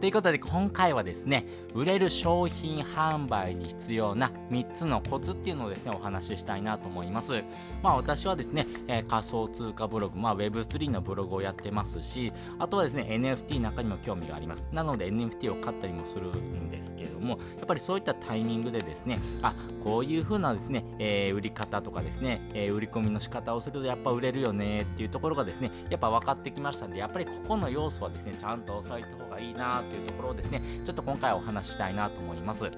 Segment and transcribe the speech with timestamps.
[0.00, 7.42] ということで今回はですね売れる商品販売に必要な3つのコツっていうのをですねお話ししたいなと思います。
[7.82, 14.68] まあ私はですね、えー、仮想通貨ブログまあ Web3 のブログをやってますしあとはですね NFT 中にも興味があります。
[14.70, 32.70] なので NFT を買ったりもするんですけれどもやっぱりそういったタイミングでですねあこういう風なですね、えー、売り方とかですね、えー、売り込みの仕方をするとやっぱ売れるよねっていうところがですねやっぱ分かってきましたんでやっぱりここの要素はですねちゃんと押さえた方がいいなというところをですね、ちょっと今回お話ししたいなと思います。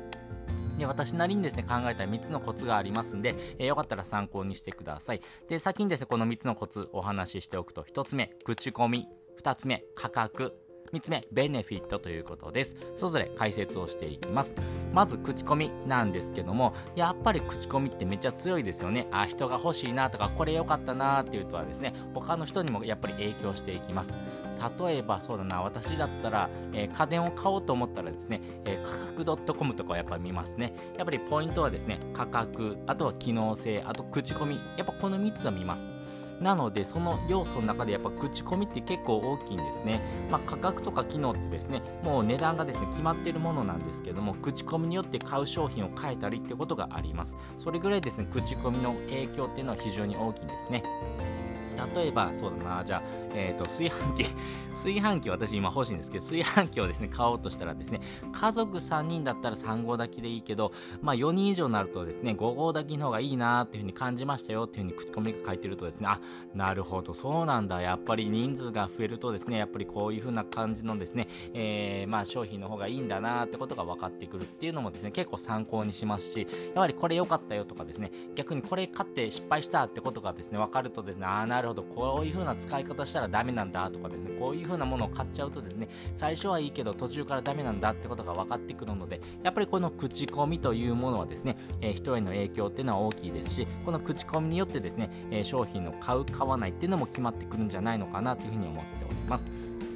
[0.78, 5.20] で、私なりにですね、考えた3つのコツがありますんで、えー、よかったら参考にしてください。
[5.48, 9.08] で、先にですね、この3つのコツお話ししておくと、1つ目、口コミ。
[9.42, 10.67] 2つ目、価格。
[10.92, 12.76] 3つ目、ベネフィットということです。
[12.94, 14.54] それぞれ解説をしていきます。
[14.92, 19.06] まず、口コミなんですけども、やっぱり口コミってめっちゃ強いですよね。
[19.10, 24.12] あ、人が欲しいなとか、これ良かったなっていうとはですね、他の人にもやっぱり影響していきます。
[24.78, 35.86] 例えばそうだな私だったら、えー、家電を買おうと思ったらですね、えー、価格 .com とかやっぱ見ますねやっぱりポイントはですね価格あとは機能性あと口コミやっぱこの3つは見ます
[36.40, 40.00] なのでその要素の中でやっぱ口コミって結構大きいんですね、
[40.30, 47.36] まあ、価格とか機能ってですねもう値段がですね決まっているものなんですけども口コミによって買う商品を変えたりってことがあります。
[47.58, 50.82] それぐらいですね口コミの影響っていうのは非常に大きいんですね
[51.94, 53.02] 例えば、そうだな、じゃあ、
[53.34, 54.26] えっ、ー、と、炊飯器、
[54.74, 58.00] 炊飯器私今欲しいんですけど、炊飯器をですね、買おうとしたらですね、
[58.32, 66.20] 家族3人だったら3号炊きでいいけど、まあ4人以上になるとですね、5号炊きの方がいいなっていうふうに感じましたよっていうふうに口コミが書いてるとですね、あ、
[66.54, 67.80] なるほど、そうなんだ。
[67.82, 99.46] やっぱり人数が増えるとですね、やっぱりこういうふうな感じのですね、えー、まあ商品の方がいいんだなーってことが分かってくるっていうのもですね、結構参考にしますし、やはりこれ良かったよとかですね、逆にこれ買って失敗したってことがですね、分かるとですね、あ、なるるほど、こういう風な使い方したらダメなんだとかですね、こういう風なものを買っちゃうとですね、最初はいいけど途中からダメなんだってことが分かってくるので、やっぱりこの口コミというものはですね、えー、人への影響っていうのは大きいですし、この口コミによってですね、えー、商品の買う、買わないっていうのも決まってくるんじゃないのかなというふうに思っております。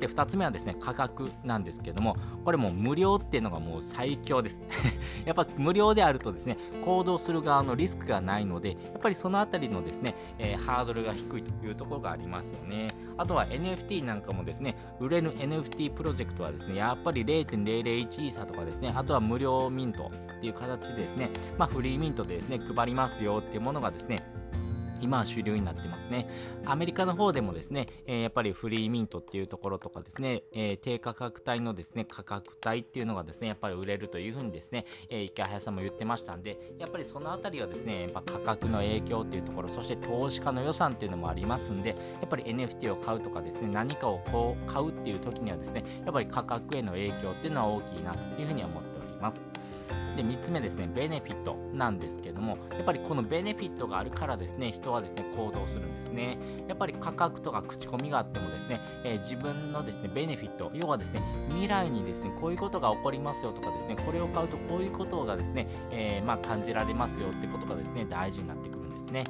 [0.03, 4.61] で2つ目はですね価格なんですけどもこれも無料っていうのがもう最強です
[5.25, 12.95] やっぱ無料であるとですね行動する側のリスクがないのでやっぱりそのあたりのですね、えー、ハードルが低いというところがありますよね。
[13.17, 24.25] あとは NFT なんかもですね売れる NFT プロジェクトはですねやっぱり0.001イーサとかですねあとは無料ミントっていう形でですねまあフリーミントでですね配りますよっていうものがですね
[25.03, 26.29] 今は主流になってますね。
[26.65, 49.41] アメリカの方でもですね、えー、やっぱりフリーミントっていうところとかですね、えー、低価格帯のですね、価格帯っていうのがですね、やっぱり売れるというふうにですね、えー、池早さんも言ってましたんで、やっぱりそのあたりはですね、やっぱ価格の影響っていうところ、そして投資家の予算っていうのもありますんで、やっぱり NFT を買うとかですね、何かをこう買うっていう時にはですね、やっぱり価格への影響っていうのは大きいなというふうに思っております。
[50.17, 56.39] で3つ目ですねベネフィットなんですけどもやっぱりこのベネフィットがあるからですね人はですね行動するんですね。
[56.69, 69.27] やっぱり価格とか口コミがあってもですね、えー、自分のですねベネフィット要はですね未来にですねこういうことが起こりますよとかですねこれを買うとこういうことがですね、えー、まあ感じられますよってことがですね大事になってくるんですね。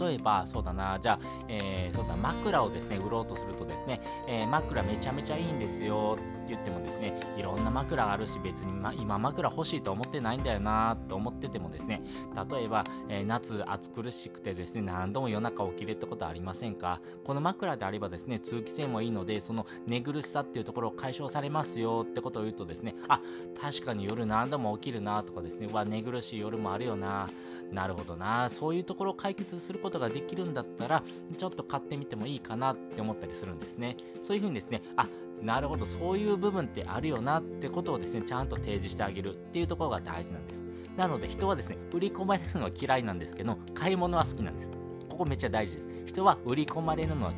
[0.00, 6.16] 例えば、そうだな、じゃあ、えー、そうだ、枕をですね、売ろうとするとですね、えー、枕めちゃめちゃいいんですよ
[6.48, 12.02] 言ってもですねいろんな枕があるし別に、ま、今枕欲しいと思ってないんだよなと思っててもですね
[12.50, 17.00] 例えば、えー、夏暑苦しくてですね何度も夜中起きるってことありませんか？
[17.24, 23.20] この枕であればですね通気性もいいのでその寝苦しさっていうところを解消されますよってことを言うとですねあ
[23.60, 27.28] 確かに夜何度も起きるなとかですねわ寝苦しい夜もあるよな
[27.72, 31.02] なるほどなそういうところを解決することができるんだったら
[31.36, 33.96] ちょっと買ってみてもいいかなって思ったりするんですね。
[34.22, 35.08] そういうふうにですねあ
[35.42, 40.64] なるほどそういう部分ってあるよなってことをですねちゃんと提示してあげるっていうところが大事なんです。
[40.96, 44.72] なので人はですね売り込まれるのは嫌いなんですけど買い物は好きなんです。
[45.08, 45.88] ここめっちゃ大事です。
[46.06, 47.32] 人は売り込まれるのは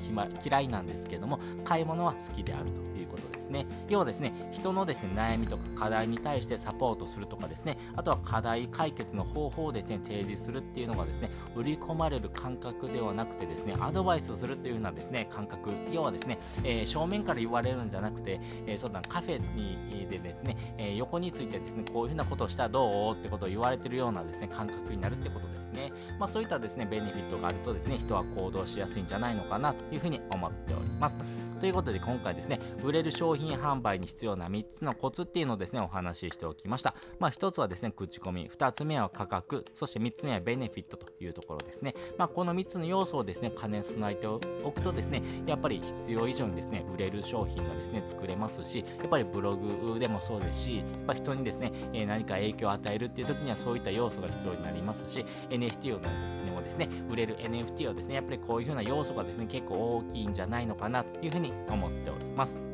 [0.44, 2.86] 嫌いなんですけども買い物は好きであると
[3.28, 3.35] です。
[3.48, 3.66] ね。
[3.88, 7.78] 要はですね人のですね悩みとか課題に対してサポートするとかですね。
[7.96, 15.70] あとは課題解決の方法をですね提示するっていうのがですね売り込まれる感覚ではなくてですねアドバイスをするっていうようなですね感覚。
[15.90, 23.14] 要はですね、えー、正面から言われるんじゃなくて、えー、そうだカフェにでですね、えー、横についてですねこういうふうなことをしたらどう？
[23.14, 25.92] ってことを言われてるようなですね感覚になるってことですね。
[26.18, 31.18] まあそういったですねベネフィットがあるとですね人は行動しやすいんじゃないのかなというふうに思っております。
[31.60, 36.94] ということで今回ですね売れる商商品販売に必要な3つのコツっていうのをですね、お話ししておきました。
[37.18, 41.94] まあ、1つはですね、口コミ、2つ目は価格、そして3つ目はベネフィットというところですね。
[42.16, 44.40] まあ、この3つの要素をですね、兼ね備えてお
[44.72, 62.65] くとですね、やっぱり必要以上にですね、売れる商品がですね、作れますし、やっぱりブログでもそうですし、やっぱ人にですね、え、何か影響を与えるっていう時にはそういった要素が必要になりますし、NFT をでもですね、売れる NFT はですね、やっぱりこういう風な要素がですね、結構大きいんじゃないのかなというふうに思っております。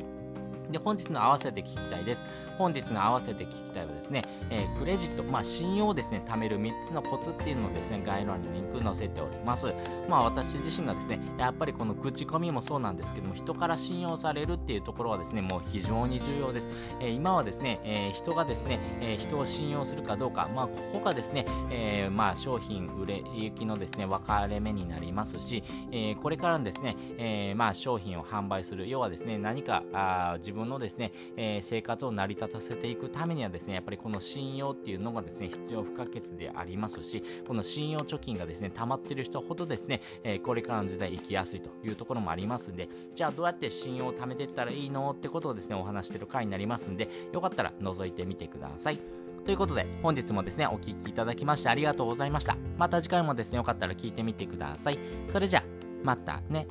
[0.73, 2.23] で、本日の合わせて聞きたいです。
[2.57, 9.73] 本日の合わせて聞きたいはですね、えー、クレジット、まあ、信用をですね、貯める3つのコツっていうのをですね、概要欄にリンク載せております。
[10.09, 16.69] まあ、私自身がですね、やっぱりこの口コミもそうなんですけども、人から信用されるっていうところはですね、もう非常に重要です。
[16.99, 48.99] えー、今はですね、えー、人がですね、え人を信用するかどうか、まあ、ここがですね、えまあ、商品売れ行きのですね、分かれ目になりますし、えこれからですね、えまあ、商品を販売する、要はですね、何かあ自分のですね、え生活を成り立たせていくためにはですね、やっぱりこの信用っていうのがですね、必要不可欠でありますし、この信用貯金がですね、溜まってる人ほどですね、えー、これからの時代生きやすいというところもありますんで、じゃあどうやって信用を貯めていったらいいのってことをですね、お話してる回になりますんで、よかったら覗いてみてください。
[49.45, 52.55] ということで、本日もですね、お聴きいただきましてありがとうございました。
[52.77, 54.99] また次回もですね、よかったら聞いてみてください。
[55.27, 55.63] それじゃあ、
[56.03, 56.67] またね。